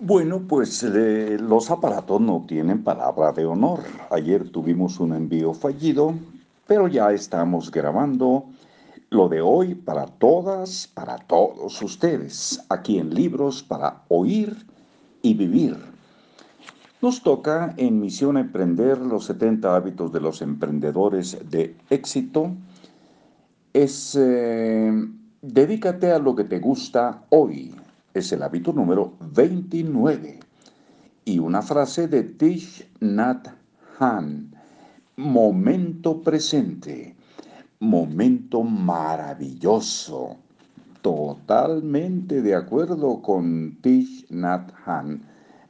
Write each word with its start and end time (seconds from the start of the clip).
Bueno, 0.00 0.40
pues 0.48 0.82
eh, 0.82 1.38
los 1.40 1.70
aparatos 1.70 2.20
no 2.20 2.44
tienen 2.48 2.82
palabra 2.82 3.30
de 3.30 3.46
honor. 3.46 3.78
Ayer 4.10 4.50
tuvimos 4.50 4.98
un 4.98 5.14
envío 5.14 5.54
fallido, 5.54 6.14
pero 6.66 6.88
ya 6.88 7.12
estamos 7.12 7.70
grabando 7.70 8.46
lo 9.10 9.28
de 9.28 9.40
hoy 9.40 9.76
para 9.76 10.06
todas, 10.06 10.88
para 10.92 11.16
todos 11.18 11.80
ustedes, 11.80 12.60
aquí 12.68 12.98
en 12.98 13.14
Libros 13.14 13.62
para 13.62 14.02
Oír 14.08 14.66
y 15.22 15.34
Vivir. 15.34 15.76
Nos 17.00 17.22
toca 17.22 17.72
en 17.76 18.00
Misión 18.00 18.36
Emprender 18.36 18.98
los 18.98 19.26
70 19.26 19.76
hábitos 19.76 20.12
de 20.12 20.20
los 20.20 20.42
emprendedores 20.42 21.38
de 21.48 21.76
éxito. 21.88 22.50
Es 23.72 24.18
eh, 24.20 24.92
dedícate 25.40 26.10
a 26.10 26.18
lo 26.18 26.34
que 26.34 26.44
te 26.44 26.58
gusta 26.58 27.22
hoy 27.30 27.72
es 28.14 28.32
el 28.32 28.42
hábito 28.42 28.72
número 28.72 29.14
29. 29.32 30.40
Y 31.24 31.38
una 31.40 31.62
frase 31.62 32.06
de 32.06 32.22
Tish 32.22 32.88
Nat 33.00 33.48
Han, 33.98 34.54
momento 35.16 36.22
presente, 36.22 37.16
momento 37.80 38.62
maravilloso. 38.62 40.36
Totalmente 41.02 42.40
de 42.40 42.54
acuerdo 42.54 43.20
con 43.20 43.78
Tish 43.82 44.26
Nat 44.30 44.72
Han. 44.86 45.22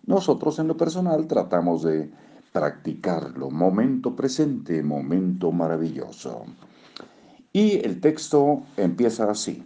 Nosotros 0.07 0.59
en 0.59 0.69
lo 0.69 0.77
personal 0.77 1.27
tratamos 1.27 1.83
de 1.83 2.11
practicarlo, 2.53 3.51
momento 3.51 4.15
presente, 4.15 4.83
momento 4.83 5.51
maravilloso. 5.51 6.45
Y 7.53 7.85
el 7.85 8.01
texto 8.01 8.63
empieza 8.77 9.31
así. 9.31 9.65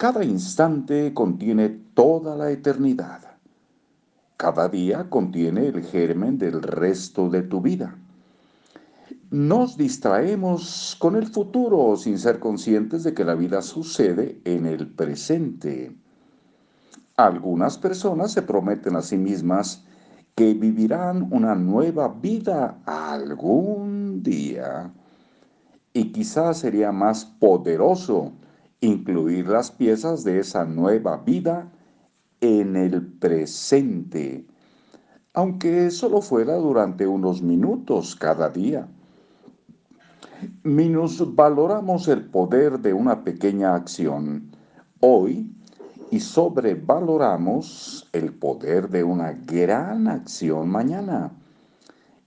Cada 0.00 0.24
instante 0.24 1.12
contiene 1.12 1.68
toda 1.92 2.34
la 2.34 2.50
eternidad. 2.50 3.20
Cada 4.38 4.66
día 4.70 5.10
contiene 5.10 5.66
el 5.66 5.84
germen 5.84 6.38
del 6.38 6.62
resto 6.62 7.28
de 7.28 7.42
tu 7.42 7.60
vida. 7.60 7.98
Nos 9.30 9.76
distraemos 9.76 10.96
con 10.98 11.16
el 11.16 11.26
futuro 11.26 11.98
sin 11.98 12.18
ser 12.18 12.38
conscientes 12.38 13.04
de 13.04 13.12
que 13.12 13.26
la 13.26 13.34
vida 13.34 13.60
sucede 13.60 14.40
en 14.46 14.64
el 14.64 14.88
presente. 14.88 15.94
Algunas 17.16 17.76
personas 17.76 18.32
se 18.32 18.40
prometen 18.40 18.96
a 18.96 19.02
sí 19.02 19.18
mismas 19.18 19.84
que 20.34 20.54
vivirán 20.54 21.28
una 21.30 21.54
nueva 21.54 22.08
vida 22.08 22.78
algún 22.86 24.22
día. 24.22 24.94
Y 25.92 26.10
quizás 26.10 26.56
sería 26.56 26.90
más 26.90 27.26
poderoso 27.26 28.32
incluir 28.80 29.48
las 29.48 29.70
piezas 29.70 30.24
de 30.24 30.40
esa 30.40 30.64
nueva 30.64 31.18
vida 31.18 31.70
en 32.40 32.76
el 32.76 33.06
presente, 33.06 34.46
aunque 35.34 35.90
solo 35.90 36.22
fuera 36.22 36.54
durante 36.56 37.06
unos 37.06 37.42
minutos 37.42 38.16
cada 38.16 38.48
día. 38.48 38.88
valoramos 41.34 42.08
el 42.08 42.24
poder 42.24 42.80
de 42.80 42.94
una 42.94 43.24
pequeña 43.24 43.74
acción 43.74 44.50
hoy 45.00 45.52
y 46.10 46.20
sobrevaloramos 46.20 48.08
el 48.12 48.32
poder 48.32 48.88
de 48.88 49.04
una 49.04 49.32
gran 49.32 50.08
acción 50.08 50.68
mañana. 50.68 51.32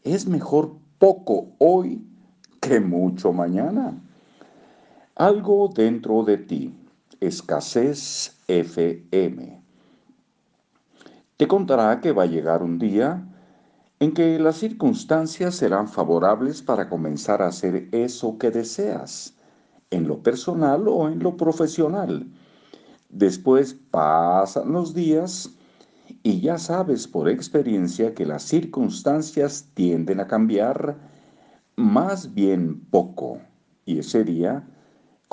Es 0.03 0.27
mejor 0.27 0.75
poco 0.99 1.49
hoy 1.57 2.05
que 2.61 2.79
mucho 2.79 3.33
mañana. 3.33 4.01
Algo 5.15 5.67
dentro 5.67 6.23
de 6.23 6.39
ti, 6.39 6.73
escasez 7.19 8.35
FM. 8.47 9.61
Te 11.37 11.47
contará 11.47 12.01
que 12.01 12.11
va 12.11 12.23
a 12.23 12.25
llegar 12.25 12.63
un 12.63 12.79
día 12.79 13.23
en 13.99 14.15
que 14.15 14.39
las 14.39 14.55
circunstancias 14.55 15.53
serán 15.53 15.87
favorables 15.87 16.63
para 16.63 16.89
comenzar 16.89 17.43
a 17.43 17.47
hacer 17.49 17.89
eso 17.91 18.39
que 18.39 18.49
deseas, 18.49 19.35
en 19.91 20.07
lo 20.07 20.23
personal 20.23 20.87
o 20.87 21.07
en 21.07 21.19
lo 21.19 21.37
profesional. 21.37 22.25
Después 23.09 23.75
pasan 23.91 24.71
los 24.71 24.95
días 24.95 25.51
y 26.23 26.41
ya 26.41 26.57
sabes 26.57 27.07
por 27.07 27.29
experiencia 27.29 28.15
que 28.15 28.25
las 28.25 28.41
circunstancias 28.41 29.69
tienden 29.75 30.21
a 30.21 30.25
cambiar 30.25 30.97
más 31.75 32.33
bien 32.33 32.83
poco 32.89 33.37
y 33.85 33.99
ese 33.99 34.23
día 34.23 34.67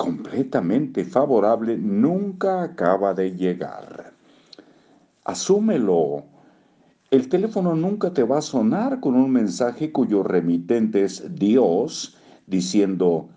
completamente 0.01 1.05
favorable 1.05 1.77
nunca 1.77 2.63
acaba 2.63 3.13
de 3.13 3.35
llegar. 3.35 4.11
Asúmelo. 5.25 6.23
El 7.11 7.29
teléfono 7.29 7.75
nunca 7.75 8.11
te 8.11 8.23
va 8.23 8.39
a 8.39 8.41
sonar 8.41 8.99
con 8.99 9.13
un 9.13 9.29
mensaje 9.29 9.91
cuyo 9.91 10.23
remitente 10.23 11.03
es 11.03 11.35
Dios 11.35 12.17
diciendo, 12.47 13.29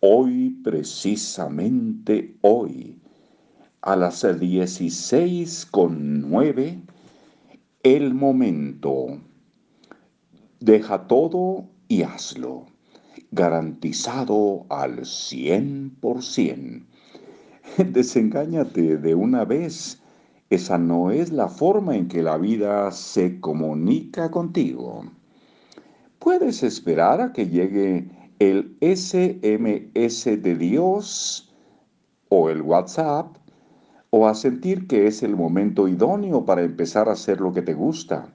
hoy 0.00 0.58
precisamente 0.64 2.38
hoy, 2.40 2.98
a 3.80 3.94
las 3.94 4.26
16 4.40 5.64
con 5.66 6.28
9, 6.28 6.82
el 7.84 8.14
momento. 8.14 9.20
Deja 10.58 11.06
todo 11.06 11.66
y 11.86 12.02
hazlo 12.02 12.73
garantizado 13.30 14.66
al 14.68 15.00
100%. 15.00 16.86
Desengáñate 17.92 18.98
de 18.98 19.14
una 19.14 19.44
vez. 19.44 20.00
Esa 20.50 20.78
no 20.78 21.10
es 21.10 21.32
la 21.32 21.48
forma 21.48 21.96
en 21.96 22.08
que 22.08 22.22
la 22.22 22.36
vida 22.36 22.92
se 22.92 23.40
comunica 23.40 24.30
contigo. 24.30 25.04
Puedes 26.18 26.62
esperar 26.62 27.20
a 27.20 27.32
que 27.32 27.48
llegue 27.48 28.08
el 28.38 28.76
SMS 28.80 30.24
de 30.24 30.56
Dios 30.56 31.52
o 32.28 32.50
el 32.50 32.62
WhatsApp 32.62 33.36
o 34.10 34.28
a 34.28 34.34
sentir 34.34 34.86
que 34.86 35.06
es 35.06 35.22
el 35.22 35.34
momento 35.34 35.88
idóneo 35.88 36.44
para 36.44 36.62
empezar 36.62 37.08
a 37.08 37.12
hacer 37.12 37.40
lo 37.40 37.52
que 37.52 37.62
te 37.62 37.74
gusta. 37.74 38.32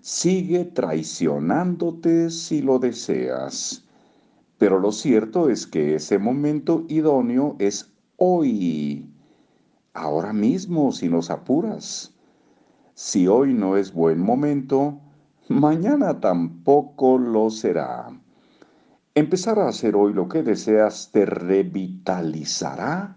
Sigue 0.00 0.64
traicionándote 0.64 2.30
si 2.30 2.62
lo 2.62 2.78
deseas. 2.78 3.87
Pero 4.58 4.80
lo 4.80 4.90
cierto 4.90 5.48
es 5.48 5.68
que 5.68 5.94
ese 5.94 6.18
momento 6.18 6.84
idóneo 6.88 7.54
es 7.60 7.92
hoy, 8.16 9.08
ahora 9.94 10.32
mismo, 10.32 10.90
si 10.90 11.08
nos 11.08 11.30
apuras. 11.30 12.12
Si 12.94 13.28
hoy 13.28 13.54
no 13.54 13.76
es 13.76 13.94
buen 13.94 14.20
momento, 14.20 14.98
mañana 15.48 16.18
tampoco 16.18 17.18
lo 17.18 17.50
será. 17.50 18.08
Empezar 19.14 19.60
a 19.60 19.68
hacer 19.68 19.94
hoy 19.94 20.12
lo 20.12 20.28
que 20.28 20.42
deseas 20.42 21.10
te 21.12 21.24
revitalizará. 21.24 23.16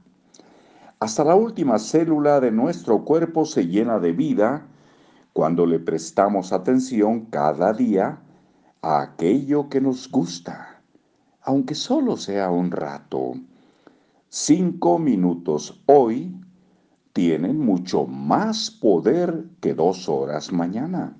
Hasta 0.99 1.23
la 1.23 1.33
última 1.33 1.79
célula 1.79 2.39
de 2.39 2.51
nuestro 2.51 3.03
cuerpo 3.03 3.45
se 3.45 3.65
llena 3.65 3.97
de 3.97 4.11
vida 4.11 4.67
cuando 5.33 5.65
le 5.65 5.79
prestamos 5.79 6.53
atención 6.53 7.25
cada 7.25 7.73
día 7.73 8.19
a 8.83 9.01
aquello 9.01 9.69
que 9.69 9.81
nos 9.81 10.09
gusta 10.11 10.70
aunque 11.43 11.75
solo 11.75 12.17
sea 12.17 12.51
un 12.51 12.71
rato. 12.71 13.33
Cinco 14.29 14.99
minutos 14.99 15.81
hoy 15.87 16.35
tienen 17.13 17.59
mucho 17.59 18.05
más 18.05 18.71
poder 18.71 19.45
que 19.59 19.73
dos 19.73 20.07
horas 20.07 20.51
mañana. 20.51 21.17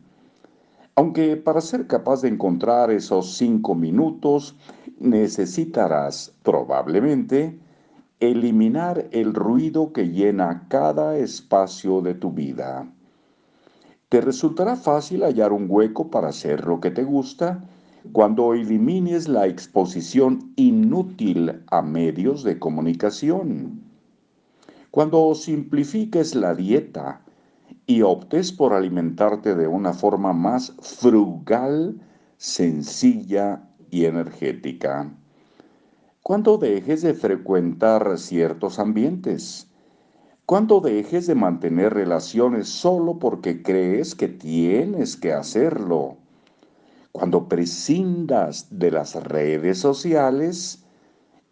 Aunque 0.95 1.37
para 1.37 1.61
ser 1.61 1.87
capaz 1.87 2.21
de 2.21 2.29
encontrar 2.29 2.91
esos 2.91 3.37
cinco 3.37 3.75
minutos 3.75 4.55
necesitarás 4.99 6.33
probablemente 6.43 7.59
eliminar 8.19 9.07
el 9.11 9.33
ruido 9.33 9.91
que 9.93 10.09
llena 10.09 10.67
cada 10.69 11.17
espacio 11.17 12.01
de 12.01 12.13
tu 12.13 12.31
vida. 12.31 12.87
Te 14.09 14.22
resultará 14.22 14.75
fácil 14.75 15.23
hallar 15.23 15.53
un 15.53 15.66
hueco 15.67 16.11
para 16.11 16.29
hacer 16.29 16.66
lo 16.66 16.79
que 16.79 16.91
te 16.91 17.03
gusta 17.03 17.63
cuando 18.11 18.53
elimines 18.53 19.27
la 19.27 19.47
exposición 19.47 20.51
inútil 20.55 21.63
a 21.67 21.81
medios 21.81 22.43
de 22.43 22.57
comunicación, 22.57 23.81
cuando 24.89 25.33
simplifiques 25.35 26.35
la 26.35 26.55
dieta 26.55 27.21
y 27.85 28.01
optes 28.01 28.51
por 28.51 28.73
alimentarte 28.73 29.55
de 29.55 29.67
una 29.67 29.93
forma 29.93 30.33
más 30.33 30.73
frugal, 30.81 32.01
sencilla 32.37 33.69
y 33.89 34.05
energética, 34.05 35.13
cuando 36.23 36.57
dejes 36.57 37.01
de 37.03 37.13
frecuentar 37.13 38.17
ciertos 38.17 38.79
ambientes, 38.79 39.67
cuando 40.45 40.81
dejes 40.81 41.27
de 41.27 41.35
mantener 41.35 41.93
relaciones 41.93 42.67
solo 42.67 43.19
porque 43.19 43.61
crees 43.61 44.15
que 44.15 44.27
tienes 44.27 45.15
que 45.15 45.33
hacerlo, 45.33 46.17
cuando 47.11 47.47
prescindas 47.47 48.67
de 48.69 48.91
las 48.91 49.16
redes 49.23 49.78
sociales 49.79 50.84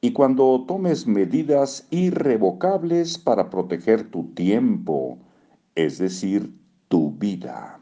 y 0.01 0.13
cuando 0.13 0.63
tomes 0.67 1.07
medidas 1.07 1.88
irrevocables 1.91 3.17
para 3.17 3.50
proteger 3.50 4.09
tu 4.09 4.25
tiempo, 4.33 5.17
es 5.75 5.97
decir, 5.97 6.53
tu 6.88 7.11
vida. 7.11 7.79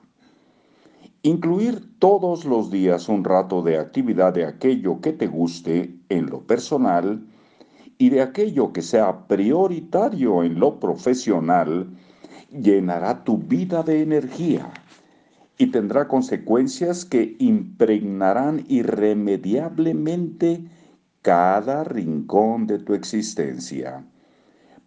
Incluir 1.22 2.00
todos 2.00 2.46
los 2.46 2.72
días 2.72 3.10
un 3.10 3.24
rato 3.24 3.62
de 3.62 3.78
actividad 3.78 4.34
de 4.34 4.46
aquello 4.46 5.02
que 5.02 5.14
te 5.14 5.28
guste 5.28 5.96
en 6.10 6.28
lo 6.28 6.42
personal 6.42 7.28
y 7.98 8.10
de 8.10 8.22
aquello 8.22 8.74
que 8.74 8.82
sea 8.82 9.28
prioritario 9.28 10.44
en 10.44 10.60
lo 10.60 10.80
profesional 10.80 11.88
llenará 12.52 13.24
tu 13.24 13.38
vida 13.38 13.84
de 13.84 14.02
energía 14.02 14.72
y 15.58 15.68
tendrá 15.68 16.08
consecuencias 16.08 17.04
que 17.06 17.36
impregnarán 17.40 18.64
irremediablemente 18.68 20.64
cada 21.22 21.84
rincón 21.84 22.68
de 22.68 22.80
tu 22.80 22.94
existencia, 22.94 24.06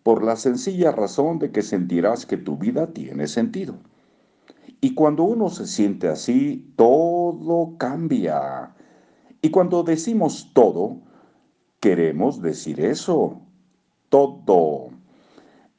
por 0.03 0.23
la 0.25 0.37
sencilla 0.37 0.93
razón 0.93 1.39
de 1.39 1.51
que 1.51 1.63
sentirás 1.63 2.25
que 2.25 2.37
tu 2.37 2.57
vida 2.57 2.87
tiene 2.93 3.27
sentido. 3.27 3.75
Y 4.81 4.95
cuando 4.95 5.25
uno 5.25 5.51
se 5.51 5.67
siente 5.67 6.09
así, 6.09 6.73
todo 6.77 7.75
cambia. 7.77 8.75
Y 9.43 9.51
cuando 9.51 9.83
decimos 9.83 10.53
todo, 10.55 10.97
queremos 11.81 12.41
decir 12.41 12.81
eso, 12.81 13.43
todo. 14.09 14.91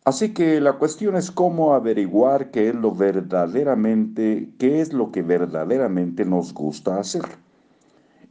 Así 0.03 0.33
que 0.33 0.59
la 0.59 0.74
cuestión 0.74 1.15
es 1.15 1.30
cómo 1.30 1.75
averiguar 1.75 2.50
qué 2.50 2.69
es 2.69 2.75
lo 2.75 2.92
verdaderamente, 2.92 4.50
qué 4.57 4.81
es 4.81 4.94
lo 4.94 5.12
que 5.12 5.21
verdaderamente 5.21 6.25
nos 6.25 6.56
gusta 6.56 7.00
hacer. 7.00 7.21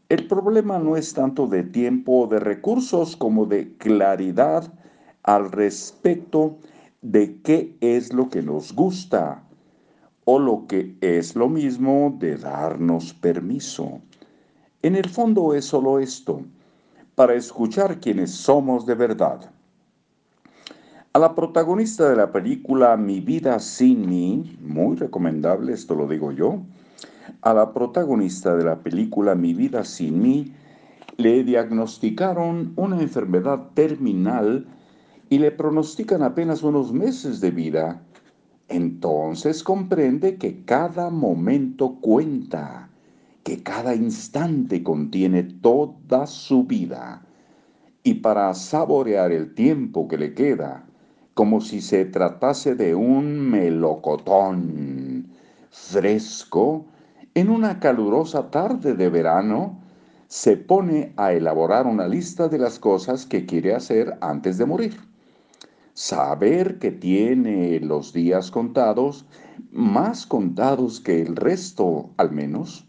El 0.09 0.27
problema 0.27 0.81
no 0.81 0.97
es 0.97 1.15
tanto 1.15 1.47
de 1.47 1.63
tiempo 1.63 2.23
o 2.23 2.27
de 2.27 2.41
recursos 2.41 3.17
como 3.17 3.47
de 3.47 3.77
claridad 3.77 4.73
al 5.23 5.53
respecto 5.53 6.59
de 7.03 7.41
qué 7.43 7.77
es 7.81 8.13
lo 8.13 8.31
que 8.31 8.43
nos 8.43 8.75
gusta 8.75 9.45
o 10.25 10.41
lo 10.41 10.67
que 10.67 10.97
es 11.01 11.37
lo 11.37 11.49
mismo 11.49 12.17
de 12.19 12.37
darnos 12.37 13.15
permiso. 13.15 14.01
En 14.83 14.97
el 14.97 15.09
fondo 15.09 15.55
es 15.55 15.67
solo 15.67 16.01
esto, 16.01 16.43
para 17.15 17.35
escuchar 17.35 18.01
quienes 18.01 18.33
somos 18.33 18.87
de 18.87 18.97
verdad. 18.97 19.53
A 21.13 21.19
la 21.19 21.35
protagonista 21.35 22.09
de 22.09 22.15
la 22.15 22.31
película 22.31 22.97
Mi 22.97 23.19
vida 23.19 23.59
sin 23.59 24.09
mí, 24.09 24.57
muy 24.61 24.95
recomendable, 24.95 25.73
esto 25.73 25.97
lo 25.97 26.07
digo 26.07 26.31
yo, 26.31 26.63
a 27.43 27.53
la 27.53 27.73
protagonista 27.73 28.55
de 28.55 28.63
la 28.63 28.79
película 28.79 29.35
Mi 29.35 29.53
vida 29.53 29.85
sin 29.85 30.23
mí, 30.23 30.53
le 31.17 31.43
diagnosticaron 31.43 32.75
una 32.77 33.01
enfermedad 33.01 33.71
terminal 33.75 34.69
y 35.29 35.41
le 35.41 35.51
pronostican 35.51 36.23
apenas 36.23 36.63
unos 36.63 36.93
meses 36.93 37.41
de 37.41 37.51
vida. 37.51 38.01
Entonces 38.69 39.65
comprende 39.65 40.37
que 40.37 40.65
cada 40.65 41.11
momento 41.11 41.97
cuenta, 42.01 42.89
que 43.43 43.65
cada 43.65 43.97
instante 43.97 44.85
contiene 44.85 45.43
toda 45.43 46.29
su 46.29 46.63
vida. 46.63 47.27
Y 48.05 48.15
para 48.15 48.55
saborear 48.55 49.33
el 49.33 49.55
tiempo 49.55 50.07
que 50.07 50.17
le 50.17 50.35
queda, 50.35 50.87
como 51.35 51.61
si 51.61 51.81
se 51.81 52.05
tratase 52.05 52.75
de 52.75 52.95
un 52.95 53.39
melocotón 53.51 55.27
fresco, 55.71 56.87
en 57.35 57.49
una 57.49 57.79
calurosa 57.79 58.51
tarde 58.51 58.95
de 58.95 59.09
verano, 59.09 59.79
se 60.27 60.57
pone 60.57 61.13
a 61.17 61.33
elaborar 61.33 61.87
una 61.87 62.07
lista 62.07 62.49
de 62.49 62.59
las 62.59 62.79
cosas 62.79 63.27
que 63.27 63.47
quiere 63.47 63.75
hacer 63.75 64.17
antes 64.21 64.59
de 64.59 64.67
morir. 64.67 64.97
Saber 65.95 66.79
que 66.79 66.91
tiene 66.91 67.81
los 67.81 68.13
días 68.13 68.51
contados, 68.51 69.27
más 69.73 70.27
contados 70.27 71.01
que 71.01 71.21
el 71.21 71.37
resto 71.37 72.11
al 72.17 72.33
menos, 72.33 72.87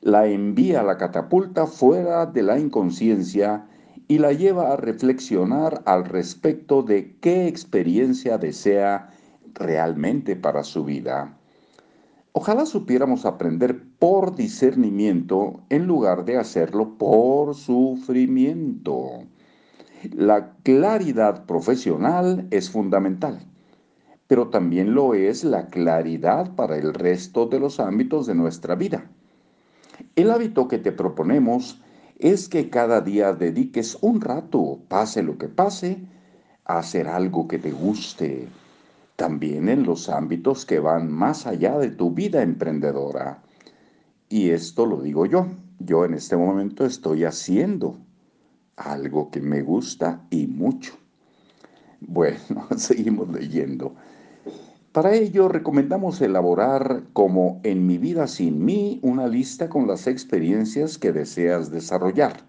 la 0.00 0.26
envía 0.26 0.80
a 0.80 0.84
la 0.84 0.96
catapulta 0.96 1.66
fuera 1.66 2.26
de 2.26 2.42
la 2.42 2.58
inconsciencia 2.58 3.66
y 4.08 4.18
la 4.18 4.32
lleva 4.32 4.72
a 4.72 4.76
reflexionar 4.76 5.82
al 5.86 6.04
respecto 6.04 6.82
de 6.82 7.16
qué 7.20 7.46
experiencia 7.46 8.38
desea 8.38 9.10
realmente 9.54 10.36
para 10.36 10.64
su 10.64 10.84
vida. 10.84 11.38
Ojalá 12.32 12.66
supiéramos 12.66 13.24
aprender 13.26 13.80
por 13.98 14.34
discernimiento 14.34 15.62
en 15.70 15.86
lugar 15.86 16.24
de 16.24 16.36
hacerlo 16.36 16.98
por 16.98 17.54
sufrimiento. 17.54 19.22
La 20.12 20.52
claridad 20.64 21.46
profesional 21.46 22.48
es 22.50 22.70
fundamental, 22.70 23.38
pero 24.26 24.48
también 24.48 24.94
lo 24.94 25.14
es 25.14 25.44
la 25.44 25.68
claridad 25.68 26.54
para 26.56 26.76
el 26.76 26.92
resto 26.92 27.46
de 27.46 27.60
los 27.60 27.78
ámbitos 27.78 28.26
de 28.26 28.34
nuestra 28.34 28.74
vida. 28.74 29.08
El 30.16 30.30
hábito 30.30 30.66
que 30.66 30.78
te 30.78 30.90
proponemos 30.90 31.80
es 32.18 32.48
que 32.48 32.70
cada 32.70 33.00
día 33.00 33.32
dediques 33.32 33.98
un 34.00 34.20
rato, 34.20 34.80
pase 34.88 35.22
lo 35.22 35.36
que 35.38 35.48
pase, 35.48 35.98
a 36.64 36.78
hacer 36.78 37.08
algo 37.08 37.48
que 37.48 37.58
te 37.58 37.72
guste, 37.72 38.48
también 39.16 39.68
en 39.68 39.84
los 39.84 40.08
ámbitos 40.08 40.64
que 40.64 40.78
van 40.78 41.10
más 41.10 41.46
allá 41.46 41.78
de 41.78 41.90
tu 41.90 42.10
vida 42.10 42.42
emprendedora. 42.42 43.42
Y 44.28 44.50
esto 44.50 44.86
lo 44.86 45.00
digo 45.02 45.26
yo, 45.26 45.46
yo 45.78 46.04
en 46.04 46.14
este 46.14 46.36
momento 46.36 46.84
estoy 46.84 47.24
haciendo 47.24 47.98
algo 48.76 49.30
que 49.30 49.40
me 49.40 49.62
gusta 49.62 50.24
y 50.30 50.46
mucho. 50.46 50.94
Bueno, 52.00 52.66
seguimos 52.76 53.28
leyendo. 53.28 53.94
Para 54.94 55.12
ello 55.16 55.48
recomendamos 55.48 56.20
elaborar 56.20 57.02
como 57.12 57.60
en 57.64 57.84
mi 57.84 57.98
vida 57.98 58.28
sin 58.28 58.64
mí 58.64 59.00
una 59.02 59.26
lista 59.26 59.68
con 59.68 59.88
las 59.88 60.06
experiencias 60.06 60.98
que 60.98 61.10
deseas 61.10 61.72
desarrollar. 61.72 62.44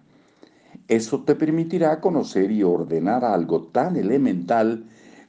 Eso 0.86 1.24
te 1.24 1.34
permitirá 1.34 2.00
conocer 2.00 2.52
y 2.52 2.62
ordenar 2.62 3.24
algo 3.24 3.62
tan 3.62 3.96
elemental 3.96 4.84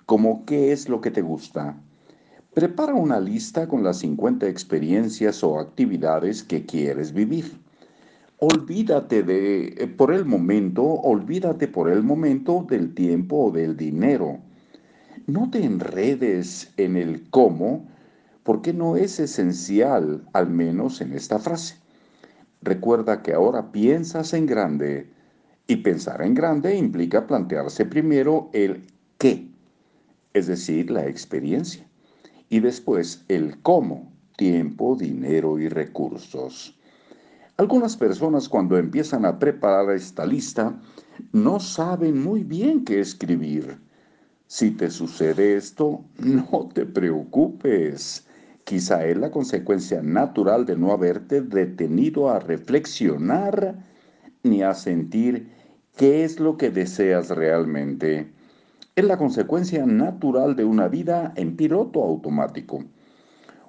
como 0.05 0.45
qué 0.45 0.71
es 0.71 0.89
lo 0.89 1.01
que 1.01 1.09
te 1.09 1.23
gusta. 1.23 1.81
Prepara 2.53 2.93
una 2.93 3.19
lista 3.19 3.67
con 3.67 3.83
las 3.83 3.97
50 3.97 4.47
experiencias 4.47 5.43
o 5.43 5.57
actividades 5.57 6.43
que 6.43 6.67
quieres 6.67 7.13
vivir. 7.13 7.59
Olvídate 8.37 9.23
de, 9.23 9.69
eh, 9.69 9.87
por 9.87 10.13
el 10.13 10.23
momento, 10.23 10.83
olvídate 10.83 11.67
por 11.67 11.89
el 11.89 12.03
momento 12.03 12.63
del 12.69 12.93
tiempo 12.93 13.45
o 13.45 13.51
del 13.51 13.75
dinero 13.75 14.37
no 15.27 15.49
te 15.51 15.63
enredes 15.63 16.71
en 16.77 16.95
el 16.95 17.29
cómo, 17.29 17.85
porque 18.43 18.71
no 18.71 18.95
es 18.95 19.19
esencial, 19.19 20.25
al 20.31 20.49
menos 20.49 21.01
en 21.01 21.11
esta 21.11 21.37
frase. 21.37 21.75
Recuerda 22.61 23.21
que 23.21 23.33
ahora 23.33 23.73
piensas 23.73 24.33
en 24.33 24.45
grande 24.45 25.11
y 25.67 25.75
pensar 25.77 26.21
en 26.21 26.33
grande 26.33 26.77
implica 26.77 27.27
plantearse 27.27 27.85
primero 27.85 28.49
el 28.53 28.87
qué, 29.17 29.49
es 30.33 30.47
decir, 30.47 30.89
la 30.89 31.05
experiencia, 31.07 31.85
y 32.47 32.61
después 32.61 33.25
el 33.27 33.61
cómo, 33.61 34.13
tiempo, 34.37 34.95
dinero 34.95 35.59
y 35.59 35.67
recursos. 35.67 36.73
Algunas 37.57 37.97
personas 37.97 38.47
cuando 38.47 38.77
empiezan 38.77 39.25
a 39.25 39.37
preparar 39.37 39.93
esta 39.93 40.25
lista 40.25 40.79
no 41.33 41.59
saben 41.59 42.23
muy 42.23 42.43
bien 42.43 42.85
qué 42.85 43.01
escribir 43.01 43.86
si 44.47 44.71
te 44.71 44.89
sucede 44.89 45.57
esto, 45.57 46.05
no 46.17 46.69
te 46.73 46.85
preocupes. 46.85 48.25
Quizá 48.63 49.05
es 49.05 49.17
la 49.17 49.29
consecuencia 49.29 50.01
natural 50.01 50.65
de 50.65 50.77
no 50.77 50.91
haberte 50.91 51.41
detenido 51.41 52.29
a 52.29 52.39
reflexionar 52.39 53.75
ni 54.43 54.63
a 54.63 54.73
sentir 54.73 55.51
qué 55.95 56.23
es 56.23 56.39
lo 56.39 56.57
que 56.57 56.69
deseas 56.69 57.29
realmente. 57.29 58.31
Es 58.95 59.03
la 59.03 59.17
consecuencia 59.17 59.85
natural 59.85 60.55
de 60.55 60.63
una 60.63 60.87
vida 60.87 61.33
en 61.35 61.55
piloto 61.55 62.03
automático. 62.03 62.83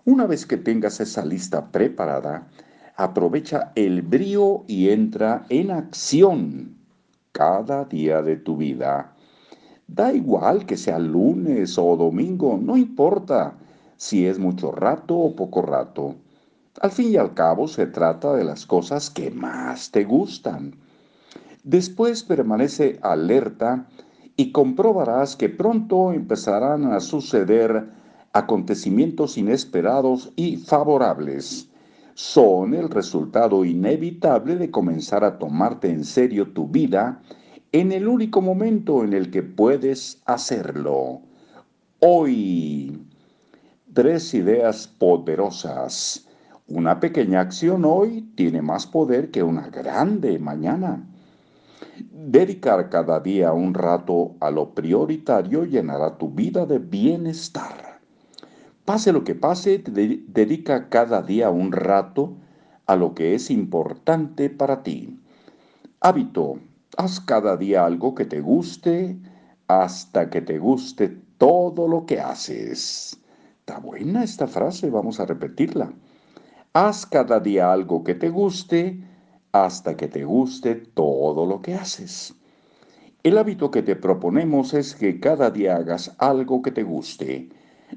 Una 0.05 0.27
vez 0.27 0.47
que 0.47 0.57
tengas 0.57 1.01
esa 1.01 1.25
lista 1.25 1.71
preparada, 1.71 2.49
aprovecha 2.97 3.73
el 3.75 4.03
brío 4.03 4.65
y 4.67 4.91
entra 4.91 5.45
en 5.49 5.71
acción 5.71 6.77
cada 7.33 7.85
día 7.85 8.23
de 8.23 8.37
tu 8.37 8.57
vida. 8.57 9.15
Da 9.89 10.13
igual 10.13 10.67
que 10.67 10.77
sea 10.77 10.99
lunes 10.99 11.79
o 11.79 11.97
domingo, 11.97 12.61
no 12.63 12.77
importa 12.77 13.55
si 13.97 14.27
es 14.27 14.39
mucho 14.39 14.71
rato 14.71 15.17
o 15.17 15.35
poco 15.35 15.63
rato. 15.63 16.15
Al 16.83 16.91
fin 16.91 17.13
y 17.13 17.17
al 17.17 17.33
cabo 17.33 17.67
se 17.67 17.87
trata 17.87 18.35
de 18.35 18.45
las 18.45 18.67
cosas 18.67 19.09
que 19.09 19.31
más 19.31 19.91
te 19.91 20.05
gustan. 20.05 20.77
Después 21.65 22.23
permanece 22.23 22.99
alerta 23.03 23.89
y 24.37 24.53
comprobarás 24.53 25.35
que 25.37 25.49
pronto 25.49 26.13
empezarán 26.13 26.93
a 26.93 27.01
suceder 27.01 27.89
acontecimientos 28.35 29.39
inesperados 29.39 30.33
y 30.37 30.59
favorables. 30.59 31.71
Son 32.13 32.75
el 32.75 32.91
resultado 32.91 33.65
inevitable 33.65 34.57
de 34.57 34.71
comenzar 34.71 35.25
a 35.25 35.39
tomarte 35.39 35.89
en 35.89 36.05
serio 36.05 36.53
tu 36.53 36.69
vida 36.69 37.23
en 37.73 37.93
el 37.93 38.09
único 38.09 38.41
momento 38.41 39.05
en 39.05 39.13
el 39.13 39.31
que 39.31 39.43
puedes 39.43 40.23
hacerlo. 40.25 41.21
Hoy. 42.01 43.05
tres 43.93 44.33
ideas 44.33 44.87
poderosas. 44.87 46.27
Una 46.69 47.01
pequeña 47.01 47.41
acción 47.41 47.85
hoy 47.85 48.23
tiene 48.37 48.63
más 48.63 48.87
poder 48.87 49.31
que 49.31 49.43
una 49.43 49.69
grande 49.69 50.39
mañana. 50.39 51.05
Dedicar 52.11 52.91
cada 52.91 53.21
día 53.21 53.53
un 53.53 53.75
rato 53.75 54.37
a 54.41 54.51
lo 54.51 54.75
prioritario 54.75 55.65
llenará 55.65 56.17
tu 56.17 56.31
vida 56.31 56.67
de 56.67 56.79
bienestar. 56.79 58.01
Pase 58.85 59.13
lo 59.13 59.25
que 59.25 59.35
pase, 59.35 59.79
dedica 59.79 60.89
cada 60.89 61.23
día 61.23 61.51
un 61.51 61.73
rato 61.73 62.37
a 62.87 62.97
lo 62.97 63.15
que 63.15 63.35
es 63.35 63.51
importante 63.51 64.49
para 64.49 64.83
ti. 64.83 65.19
Hábito. 66.01 66.59
Haz 67.01 67.21
cada 67.21 67.57
día 67.57 67.87
algo 67.87 68.13
que 68.13 68.25
te 68.25 68.41
guste 68.41 69.17
hasta 69.69 70.31
que 70.31 70.41
te 70.41 70.59
guste 70.59 71.17
todo 71.39 71.87
lo 71.87 72.05
que 72.07 72.19
haces. 72.19 73.17
Está 73.61 73.79
buena 73.79 74.25
esta 74.25 74.49
frase, 74.49 74.91
vamos 74.91 75.21
a 75.21 75.27
repetirla. 75.27 75.93
Haz 76.73 77.07
cada 77.07 77.39
día 77.39 77.73
algo 77.73 78.03
que 78.03 78.17
te 78.17 78.31
guste 78.31 79.01
hasta 79.53 79.97
que 79.97 80.09
te 80.09 80.25
guste 80.25 80.75
todo 80.75 81.47
lo 81.47 81.63
que 81.63 81.75
haces. 81.75 82.35
El 83.23 83.39
hábito 83.39 83.71
que 83.71 83.85
te 83.85 83.95
proponemos 83.95 84.75
es 84.75 84.97
que 84.97 85.21
cada 85.21 85.53
día 85.53 85.77
hagas 85.77 86.17
algo 86.19 86.63
que 86.63 86.73
te 86.73 86.83
guste, 86.83 87.49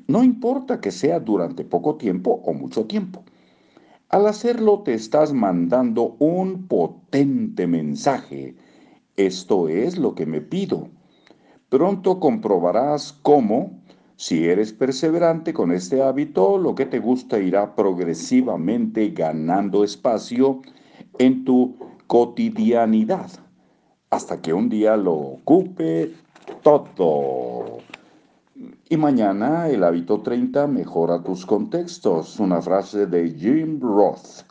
no 0.05 0.23
importa 0.23 0.79
que 0.79 0.91
sea 0.91 1.19
durante 1.19 1.65
poco 1.65 1.95
tiempo 1.95 2.39
o 2.45 2.53
mucho 2.53 2.85
tiempo. 2.85 3.23
Al 4.09 4.27
hacerlo 4.27 4.83
te 4.83 4.93
estás 4.93 5.33
mandando 5.33 6.17
un 6.19 6.67
potente 6.67 7.65
mensaje. 7.65 8.55
Esto 9.17 9.67
es 9.67 9.97
lo 9.97 10.15
que 10.15 10.25
me 10.25 10.41
pido. 10.41 10.89
Pronto 11.69 12.19
comprobarás 12.19 13.13
cómo, 13.21 13.81
si 14.15 14.45
eres 14.45 14.73
perseverante 14.73 15.53
con 15.53 15.71
este 15.71 16.01
hábito, 16.01 16.57
lo 16.57 16.75
que 16.75 16.85
te 16.85 16.99
gusta 16.99 17.39
irá 17.39 17.75
progresivamente 17.75 19.09
ganando 19.09 19.83
espacio 19.83 20.61
en 21.17 21.43
tu 21.45 21.75
cotidianidad, 22.07 23.31
hasta 24.09 24.41
que 24.41 24.53
un 24.53 24.69
día 24.69 24.97
lo 24.97 25.13
ocupe 25.13 26.11
todo. 26.61 27.77
Y 28.89 28.97
mañana 28.97 29.69
el 29.69 29.83
hábito 29.83 30.21
30 30.21 30.67
mejora 30.67 31.23
tus 31.23 31.45
contextos. 31.45 32.39
Una 32.39 32.61
frase 32.61 33.05
de 33.05 33.31
Jim 33.31 33.79
Roth. 33.79 34.50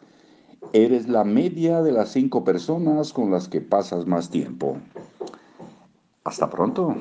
Eres 0.73 1.09
la 1.09 1.25
media 1.25 1.83
de 1.83 1.91
las 1.91 2.11
cinco 2.11 2.45
personas 2.45 3.13
con 3.13 3.31
las 3.31 3.49
que 3.49 3.61
pasas 3.61 4.07
más 4.07 4.31
tiempo. 4.31 4.79
Hasta 6.23 6.49
pronto. 6.49 6.95